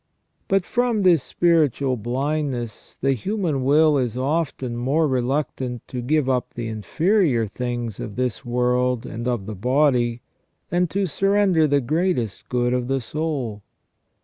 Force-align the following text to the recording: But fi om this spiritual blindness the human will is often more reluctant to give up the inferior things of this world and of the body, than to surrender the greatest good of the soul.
But 0.47 0.65
fi 0.65 0.81
om 0.89 1.03
this 1.03 1.21
spiritual 1.21 1.95
blindness 1.95 2.97
the 3.01 3.13
human 3.13 3.63
will 3.63 3.99
is 3.99 4.17
often 4.17 4.75
more 4.75 5.07
reluctant 5.07 5.87
to 5.89 6.01
give 6.01 6.27
up 6.27 6.55
the 6.55 6.67
inferior 6.69 7.45
things 7.45 7.99
of 7.99 8.15
this 8.15 8.43
world 8.43 9.05
and 9.05 9.27
of 9.27 9.45
the 9.45 9.53
body, 9.53 10.23
than 10.71 10.87
to 10.87 11.05
surrender 11.05 11.67
the 11.67 11.81
greatest 11.81 12.49
good 12.49 12.73
of 12.73 12.87
the 12.87 12.99
soul. 12.99 13.61